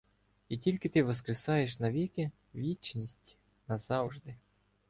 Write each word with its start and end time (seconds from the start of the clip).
І 0.49 0.57
тільки 0.57 0.89
ти 0.89 1.03
воскресаєш 1.03 1.79
навіки! 1.79 2.31
Вічність! 2.55 3.37
Назавжди! 3.67 4.35